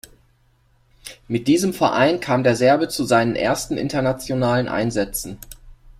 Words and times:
Mit 1.27 1.47
diesem 1.47 1.75
Verein 1.75 2.19
kam 2.21 2.41
der 2.41 2.55
Serbe 2.55 2.87
zu 2.87 3.03
seinen 3.03 3.35
ersten 3.35 3.77
internationalen 3.77 4.67
Einsätzen. 4.67 5.37